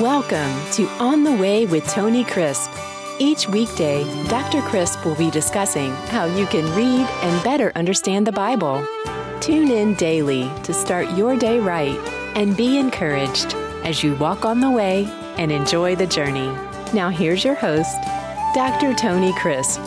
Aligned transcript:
Welcome 0.00 0.58
to 0.72 0.88
On 0.98 1.24
the 1.24 1.34
Way 1.34 1.66
with 1.66 1.86
Tony 1.86 2.24
Crisp. 2.24 2.70
Each 3.18 3.46
weekday, 3.46 4.02
Dr. 4.28 4.62
Crisp 4.62 5.04
will 5.04 5.14
be 5.14 5.30
discussing 5.30 5.90
how 6.06 6.24
you 6.24 6.46
can 6.46 6.64
read 6.74 7.06
and 7.22 7.44
better 7.44 7.70
understand 7.76 8.26
the 8.26 8.32
Bible. 8.32 8.82
Tune 9.40 9.70
in 9.70 9.92
daily 9.96 10.50
to 10.62 10.72
start 10.72 11.10
your 11.18 11.36
day 11.36 11.58
right 11.58 11.98
and 12.34 12.56
be 12.56 12.78
encouraged 12.78 13.52
as 13.84 14.02
you 14.02 14.14
walk 14.14 14.46
on 14.46 14.60
the 14.60 14.70
way 14.70 15.04
and 15.36 15.52
enjoy 15.52 15.94
the 15.94 16.06
journey. 16.06 16.48
Now, 16.94 17.10
here's 17.10 17.44
your 17.44 17.54
host, 17.54 17.94
Dr. 18.54 18.94
Tony 18.94 19.34
Crisp. 19.34 19.82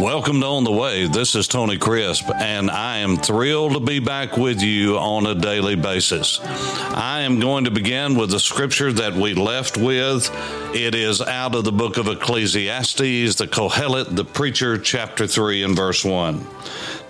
Welcome 0.00 0.40
to 0.40 0.46
On 0.46 0.64
the 0.64 0.72
Way. 0.72 1.06
This 1.06 1.36
is 1.36 1.46
Tony 1.46 1.78
Crisp, 1.78 2.28
and 2.34 2.68
I 2.68 2.98
am 2.98 3.16
thrilled 3.16 3.74
to 3.74 3.80
be 3.80 4.00
back 4.00 4.36
with 4.36 4.60
you 4.60 4.98
on 4.98 5.24
a 5.24 5.36
daily 5.36 5.76
basis. 5.76 6.40
I 6.42 7.20
am 7.20 7.38
going 7.38 7.64
to 7.64 7.70
begin 7.70 8.16
with 8.16 8.30
the 8.30 8.40
scripture 8.40 8.92
that 8.92 9.14
we 9.14 9.34
left 9.34 9.76
with. 9.76 10.30
It 10.74 10.96
is 10.96 11.22
out 11.22 11.54
of 11.54 11.62
the 11.62 11.72
book 11.72 11.96
of 11.96 12.08
Ecclesiastes, 12.08 13.36
the 13.36 13.46
Kohelet, 13.46 14.16
the 14.16 14.24
preacher, 14.24 14.78
chapter 14.78 15.28
3 15.28 15.62
and 15.62 15.76
verse 15.76 16.04
1. 16.04 16.44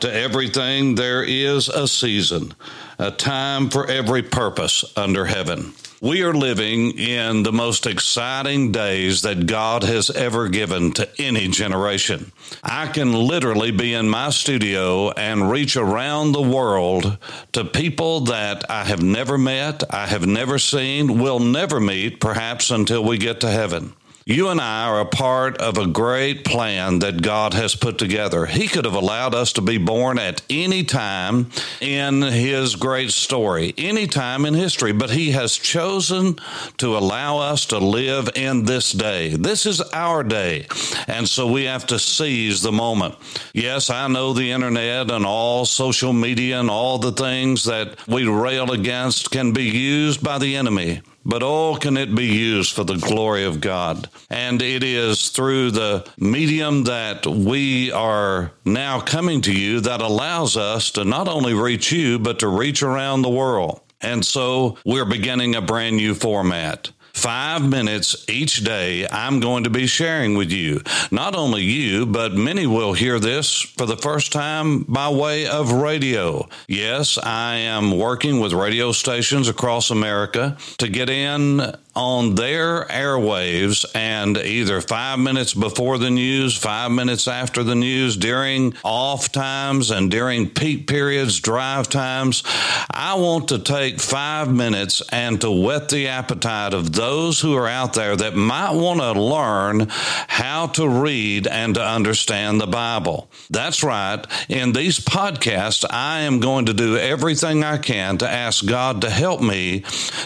To 0.01 0.13
everything 0.13 0.95
there 0.95 1.23
is 1.23 1.71
a 1.71 1.89
season, 1.89 2.53
a 2.99 3.11
time 3.11 3.71
for 3.71 3.87
every 3.87 4.23
purpose 4.23 4.85
under 4.97 5.25
heaven. 5.25 5.73
We 6.01 6.23
are 6.23 6.35
living 6.35 6.99
in 6.99 7.45
the 7.45 7.53
most 7.53 7.87
exciting 7.87 8.73
days 8.73 9.23
that 9.23 9.47
God 9.47 9.85
has 9.85 10.11
ever 10.11 10.51
given 10.51 10.93
to 10.93 11.09
any 11.19 11.49
generation. 11.49 12.31
I 12.63 12.89
can 12.89 13.15
literally 13.15 13.71
be 13.71 13.95
in 13.95 14.11
my 14.11 14.29
studio 14.29 15.13
and 15.13 15.51
reach 15.51 15.79
around 15.79 16.33
the 16.33 16.43
world 16.43 17.17
to 17.53 17.65
people 17.65 18.21
that 18.21 18.71
I 18.71 18.85
have 18.85 19.03
never 19.03 19.39
met, 19.39 19.83
I 19.89 20.07
have 20.07 20.27
never 20.27 20.59
seen, 20.59 21.23
will 21.23 21.41
never 21.41 21.81
meet, 21.81 22.21
perhaps 22.21 22.71
until 22.71 23.03
we 23.03 23.17
get 23.17 23.41
to 23.41 23.51
heaven. 23.51 23.95
You 24.27 24.49
and 24.49 24.59
I 24.59 24.87
are 24.89 25.01
a 25.01 25.05
part 25.05 25.59
of 25.59 25.77
a 25.77 25.87
great 25.87 26.47
plan 26.47 27.01
that 27.01 27.21
God 27.21 27.53
has 27.53 27.75
put 27.75 27.99
together. 27.99 28.47
He 28.47 28.69
could 28.69 28.87
have 28.87 28.95
allowed 28.95 29.35
us 29.35 29.53
to 29.53 29.61
be 29.61 29.77
born 29.77 30.19
at 30.19 30.41
any 30.49 30.83
time 30.83 31.51
in 31.83 32.23
His 32.23 32.75
great 32.75 33.11
story, 33.11 33.75
any 33.77 34.07
time 34.07 34.47
in 34.47 34.55
history, 34.55 34.93
but 34.93 35.11
He 35.11 35.33
has 35.33 35.55
chosen 35.55 36.39
to 36.79 36.97
allow 36.97 37.37
us 37.37 37.67
to 37.67 37.79
live 37.79 38.31
in 38.35 38.65
this 38.65 38.93
day. 38.93 39.37
This 39.37 39.67
is 39.67 39.83
our 39.93 40.23
day. 40.23 40.69
And 41.07 41.29
so 41.29 41.53
we 41.53 41.65
have 41.65 41.87
to 41.89 41.99
seize 41.99 42.63
the 42.63 42.73
moment. 42.73 43.17
Yes, 43.53 43.91
I 43.91 44.09
know 44.09 44.33
the 44.33 44.53
internet 44.53 45.11
and 45.11 45.27
all 45.27 45.67
social 45.67 46.15
media 46.15 46.61
and 46.61 46.71
all 46.71 46.97
the 46.97 47.13
things 47.13 47.65
that 47.65 47.99
we 48.09 48.27
rail 48.27 48.73
against 48.73 49.31
can 49.31 49.53
be 49.53 49.65
used 49.65 50.25
by 50.25 50.39
the 50.39 50.57
enemy 50.57 51.03
but 51.25 51.43
oh, 51.43 51.77
can 51.77 51.97
it 51.97 52.15
be 52.15 52.27
used 52.27 52.75
for 52.75 52.85
the 52.85 52.97
glory 52.97 53.45
of 53.45 53.61
God? 53.61 54.09
And 54.31 54.61
it 54.61 54.83
is 54.83 55.31
through 55.31 55.71
the 55.71 56.09
medium 56.19 56.85
that 56.85 57.27
we 57.27 57.91
are 57.93 58.53
now 58.65 59.01
coming 59.01 59.41
to 59.43 59.53
you 59.53 59.81
that 59.81 60.01
allows 60.01 60.57
us 60.57 60.91
to 60.93 61.05
not 61.05 61.29
only 61.29 61.55
reach 61.55 61.93
you, 61.93 62.19
but 62.19 62.39
to 62.41 62.49
reach 62.49 62.83
around 62.83 63.23
the 63.23 63.31
world. 63.31 63.81
And 64.01 64.25
so 64.25 64.77
we're 64.85 65.07
beginning 65.07 65.55
a 65.55 65.63
brand 65.63 65.97
new 65.97 66.15
format 66.15 66.91
five 67.15 67.67
minutes 67.67 68.27
each 68.29 68.65
day, 68.65 69.07
I'm 69.11 69.41
going 69.41 69.65
to 69.65 69.71
be 69.71 69.87
sharing 69.87 70.37
with 70.37 70.51
you. 70.51 70.83
Not 71.11 71.35
only 71.35 71.63
you, 71.63 72.05
but 72.05 72.35
many 72.35 72.67
will 72.67 72.93
hear 72.93 73.19
this 73.19 73.61
for 73.61 73.87
the 73.87 73.97
first 73.97 74.33
time 74.33 74.81
by 74.81 75.09
way 75.09 75.47
of 75.47 75.73
radio. 75.73 76.49
Yes, 76.69 77.17
I 77.17 77.55
am 77.55 77.97
working 77.97 78.41
with 78.41 78.53
radio 78.53 78.93
stations 78.93 79.49
across 79.49 79.91
America 79.91 80.59
to 80.79 80.89
get 80.89 81.09
in 81.09 81.63
on 81.97 82.35
their 82.35 82.85
airwaves 82.87 83.87
and 83.95 84.37
either 84.37 84.81
five 84.81 85.17
minutes 85.17 85.55
before 85.55 85.97
the 85.97 86.11
news, 86.11 86.57
five 86.57 86.91
minutes 86.91 87.29
after 87.29 87.63
the 87.63 87.77
news, 87.77 88.17
during 88.17 88.75
off 88.83 89.31
times 89.31 89.93
and 89.93 90.11
during 90.11 90.51
peak 90.51 90.89
periods, 90.89 91.39
drive 91.39 91.89
times. 91.89 92.43
I 92.91 93.15
want 93.15 93.47
to 93.49 93.61
take 93.61 94.01
five 94.01 94.53
minutes 94.53 95.03
and 95.13 95.41
to 95.41 95.51
whet 95.53 95.89
the 95.89 96.09
appetite 96.09 96.75
of 96.75 96.93
those 96.93 97.04
who 97.41 97.55
are 97.57 97.69
out 97.69 97.93
there 97.95 98.17
that 98.17 98.35
might 98.35 98.73
want 98.73 99.01
to 99.01 99.21
learn 99.21 99.87
how 99.89 100.67
to 100.69 100.89
read 100.89 101.47
and 101.47 101.75
to 101.75 101.85
understand 101.85 102.61
the 102.61 102.67
Bible. 102.67 103.31
That's 103.51 103.83
right. 103.83 104.25
In 104.49 104.73
these 104.73 104.99
podcasts, 104.99 105.85
I 105.89 106.21
am 106.21 106.41
going 106.41 106.67
to 106.67 106.75
do 106.75 106.97
everything 106.97 107.63
I 107.63 107.79
can 107.79 108.19
to 108.19 108.29
ask 108.29 108.65
God 108.67 109.03
to 109.03 109.11
help 109.11 109.41
me 109.41 109.85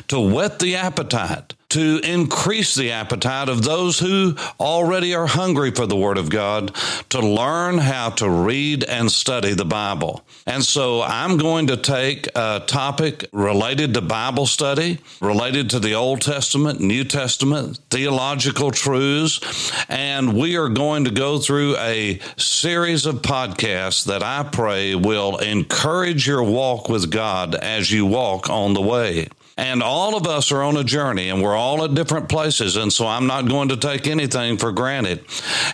to 0.09 0.21
whet 0.21 0.59
the 0.59 0.77
appetite 0.77 1.55
to 1.71 2.01
increase 2.03 2.75
the 2.75 2.93
appetite 2.93 3.49
of 3.49 3.63
those 3.63 3.99
who 3.99 4.35
already 4.59 5.15
are 5.15 5.27
hungry 5.27 5.71
for 5.71 5.87
the 5.87 5.97
Word 5.97 6.17
of 6.19 6.31
God 6.31 6.75
to 7.11 7.21
learn 7.21 7.79
how 7.79 8.11
to 8.11 8.29
read 8.29 8.85
and 8.85 9.11
study 9.11 9.55
the 9.55 9.65
Bible. 9.65 10.25
And 10.47 10.65
so 10.65 11.03
I'm 11.03 11.37
going 11.37 11.67
to 11.67 11.77
take 11.77 12.27
a 12.35 12.63
topic 12.67 13.27
related 13.33 13.95
to 13.95 14.01
Bible 14.01 14.47
study, 14.47 14.99
related 15.21 15.71
to 15.71 15.79
the 15.79 15.95
Old 15.95 16.23
Testament, 16.23 16.81
New 16.81 17.05
Testament, 17.05 17.79
theological 17.91 18.71
truths, 18.71 19.73
and 19.89 20.35
we 20.35 20.57
are 20.57 20.71
going 20.71 21.05
to 21.05 21.11
go 21.11 21.39
through 21.39 21.77
a 21.77 22.19
series 22.37 23.05
of 23.05 23.17
podcasts 23.17 24.07
that 24.07 24.23
I 24.23 24.43
pray 24.43 24.95
will 24.95 25.37
encourage 25.39 26.27
your 26.27 26.43
walk 26.43 26.89
with 26.89 27.11
God 27.11 27.55
as 27.55 27.91
you 27.93 28.07
walk 28.07 28.49
on 28.49 28.73
the 28.73 28.81
way. 28.81 29.29
And 29.59 29.83
all 29.83 30.17
of 30.17 30.27
us 30.27 30.53
are 30.53 30.63
on 30.63 30.77
a 30.77 30.85
journey 30.85 31.31
and 31.31 31.43
we're 31.43 31.57
all 31.57 31.85
at 31.85 31.93
different 31.93 32.29
places. 32.29 32.77
And 32.77 32.93
so 32.93 33.09
I'm 33.09 33.27
not 33.27 33.49
going 33.49 33.71
to 33.71 33.77
take 33.77 34.07
anything 34.07 34.57
for 34.57 34.71
granted. 34.71 35.25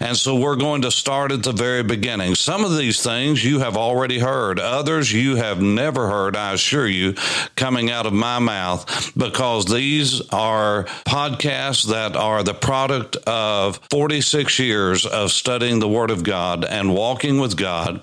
And 0.00 0.16
so 0.16 0.36
we're 0.36 0.56
going 0.56 0.82
to 0.82 0.90
start 0.90 1.32
at 1.32 1.42
the 1.42 1.52
very 1.52 1.82
beginning. 1.82 2.34
Some 2.34 2.64
of 2.64 2.78
these 2.78 3.02
things 3.02 3.44
you 3.44 3.58
have 3.58 3.76
already 3.76 4.18
heard, 4.18 4.58
others 4.58 5.12
you 5.12 5.36
have 5.36 5.60
never 5.60 6.08
heard, 6.08 6.34
I 6.34 6.54
assure 6.54 6.86
you, 6.86 7.12
coming 7.56 7.90
out 7.90 8.06
of 8.06 8.14
my 8.14 8.38
mouth, 8.38 9.12
because 9.18 9.66
these 9.66 10.26
are 10.30 10.84
podcasts 11.04 11.86
that 11.88 12.16
are 12.16 12.42
the 12.42 12.54
product 12.54 13.16
of 13.26 13.78
46 13.90 14.58
years 14.58 15.04
of 15.04 15.30
studying 15.30 15.78
the 15.78 15.88
Word 15.88 16.10
of 16.10 16.22
God 16.22 16.64
and 16.64 16.94
walking 16.94 17.38
with 17.38 17.58
God, 17.58 18.00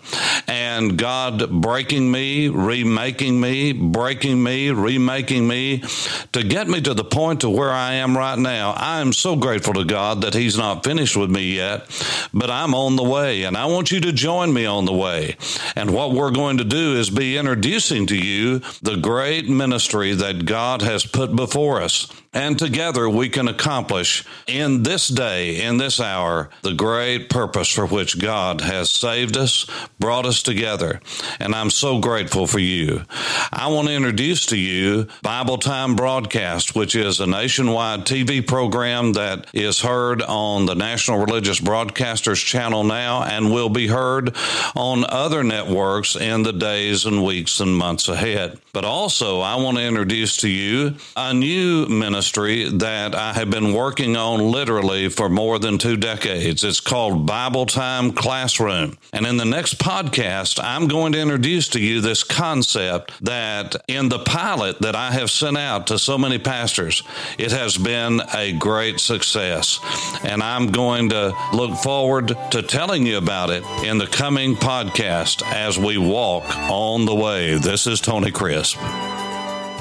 and 0.47 0.95
God 0.95 1.49
breaking 1.49 2.11
me, 2.11 2.49
remaking 2.49 3.41
me, 3.41 3.73
breaking 3.73 4.43
me, 4.43 4.69
remaking 4.69 5.47
me 5.47 5.70
to 5.79 6.43
get 6.43 6.67
me 6.67 6.81
to 6.81 6.93
the 6.93 7.03
point 7.03 7.41
to 7.41 7.49
where 7.49 7.71
I 7.71 7.93
am 7.93 8.17
right 8.17 8.37
now. 8.37 8.71
I 8.71 9.01
am 9.01 9.13
so 9.13 9.35
grateful 9.35 9.73
to 9.75 9.85
God 9.85 10.21
that 10.21 10.33
He's 10.33 10.57
not 10.57 10.83
finished 10.83 11.15
with 11.17 11.29
me 11.29 11.55
yet, 11.55 11.87
but 12.33 12.51
I'm 12.51 12.75
on 12.75 12.95
the 12.95 13.03
way, 13.03 13.43
and 13.43 13.55
I 13.57 13.65
want 13.65 13.91
you 13.91 13.99
to 14.01 14.11
join 14.11 14.53
me 14.53 14.65
on 14.65 14.85
the 14.85 14.93
way. 14.93 15.35
And 15.75 15.91
what 15.91 16.11
we're 16.11 16.31
going 16.31 16.57
to 16.57 16.63
do 16.63 16.95
is 16.95 17.09
be 17.09 17.37
introducing 17.37 18.05
to 18.07 18.17
you 18.17 18.59
the 18.81 18.97
great 18.97 19.47
ministry 19.47 20.13
that 20.13 20.45
God 20.45 20.81
has 20.81 21.05
put 21.05 21.35
before 21.35 21.81
us. 21.81 22.11
And 22.33 22.57
together 22.57 23.09
we 23.09 23.27
can 23.27 23.49
accomplish 23.49 24.23
in 24.47 24.83
this 24.83 25.09
day, 25.09 25.61
in 25.61 25.77
this 25.77 25.99
hour, 25.99 26.49
the 26.61 26.73
great 26.73 27.29
purpose 27.29 27.67
for 27.67 27.85
which 27.85 28.21
God 28.21 28.61
has 28.61 28.89
saved 28.89 29.35
us, 29.35 29.65
brought 29.99 30.25
us 30.25 30.41
together. 30.41 31.01
And 31.41 31.53
I'm 31.53 31.69
so 31.69 31.99
grateful 31.99 32.47
for 32.47 32.59
you. 32.59 33.03
I 33.51 33.67
want 33.67 33.89
to 33.89 33.93
introduce 33.93 34.45
to 34.47 34.57
you 34.57 35.07
Bible 35.21 35.57
Time 35.57 35.97
Broadcast, 35.97 36.73
which 36.73 36.95
is 36.95 37.19
a 37.19 37.27
nationwide 37.27 38.05
TV 38.05 38.45
program 38.45 39.11
that 39.13 39.47
is 39.53 39.81
heard 39.81 40.21
on 40.21 40.67
the 40.67 40.75
National 40.75 41.19
Religious 41.19 41.59
Broadcasters 41.59 42.43
channel 42.43 42.85
now 42.85 43.23
and 43.23 43.51
will 43.51 43.69
be 43.69 43.87
heard 43.87 44.33
on 44.73 45.03
other 45.09 45.43
networks 45.43 46.15
in 46.15 46.43
the 46.43 46.53
days 46.53 47.05
and 47.05 47.25
weeks 47.25 47.59
and 47.59 47.75
months 47.75 48.07
ahead. 48.07 48.57
But 48.71 48.85
also, 48.85 49.41
I 49.41 49.55
want 49.55 49.75
to 49.77 49.83
introduce 49.83 50.37
to 50.37 50.49
you 50.49 50.95
a 51.17 51.33
new 51.33 51.87
ministry 51.87 52.20
ministry 52.21 52.69
that 52.69 53.15
I 53.15 53.33
have 53.33 53.49
been 53.49 53.73
working 53.73 54.15
on 54.15 54.51
literally 54.51 55.09
for 55.09 55.27
more 55.27 55.57
than 55.57 55.79
two 55.79 55.97
decades. 55.97 56.63
It's 56.63 56.79
called 56.79 57.25
Bible 57.25 57.65
Time 57.65 58.11
Classroom. 58.11 58.99
And 59.11 59.25
in 59.25 59.37
the 59.37 59.45
next 59.45 59.79
podcast, 59.79 60.63
I'm 60.63 60.87
going 60.87 61.13
to 61.13 61.19
introduce 61.19 61.67
to 61.69 61.79
you 61.79 61.99
this 61.99 62.23
concept 62.23 63.11
that 63.25 63.75
in 63.87 64.09
the 64.09 64.19
pilot 64.19 64.81
that 64.81 64.95
I 64.95 65.09
have 65.13 65.31
sent 65.31 65.57
out 65.57 65.87
to 65.87 65.97
so 65.97 66.15
many 66.15 66.37
pastors, 66.37 67.01
it 67.39 67.51
has 67.51 67.75
been 67.75 68.21
a 68.35 68.53
great 68.53 68.99
success. 68.99 69.79
And 70.23 70.43
I'm 70.43 70.67
going 70.67 71.09
to 71.09 71.35
look 71.53 71.75
forward 71.79 72.37
to 72.51 72.61
telling 72.61 73.07
you 73.07 73.17
about 73.17 73.49
it 73.49 73.63
in 73.83 73.97
the 73.97 74.05
coming 74.05 74.55
podcast 74.55 75.41
as 75.43 75.79
we 75.79 75.97
walk 75.97 76.43
on 76.69 77.05
the 77.07 77.15
way. 77.15 77.57
This 77.57 77.87
is 77.87 77.99
Tony 77.99 78.29
Crisp. 78.29 78.77